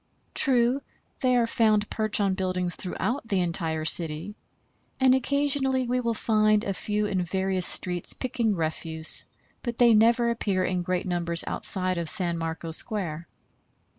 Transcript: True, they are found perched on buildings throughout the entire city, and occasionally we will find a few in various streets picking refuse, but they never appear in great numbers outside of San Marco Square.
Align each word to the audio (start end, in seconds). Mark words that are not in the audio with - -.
True, 0.33 0.81
they 1.19 1.35
are 1.35 1.45
found 1.45 1.87
perched 1.91 2.19
on 2.19 2.33
buildings 2.33 2.75
throughout 2.75 3.27
the 3.27 3.39
entire 3.41 3.85
city, 3.85 4.35
and 4.99 5.13
occasionally 5.13 5.87
we 5.87 5.99
will 5.99 6.15
find 6.15 6.63
a 6.63 6.73
few 6.73 7.05
in 7.05 7.21
various 7.23 7.67
streets 7.67 8.13
picking 8.13 8.55
refuse, 8.55 9.25
but 9.61 9.77
they 9.77 9.93
never 9.93 10.31
appear 10.31 10.63
in 10.65 10.81
great 10.81 11.05
numbers 11.05 11.43
outside 11.45 11.99
of 11.99 12.09
San 12.09 12.39
Marco 12.39 12.71
Square. 12.71 13.27